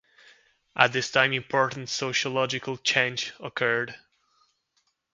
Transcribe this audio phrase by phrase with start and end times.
[0.75, 3.93] At this time important sociological change occurred.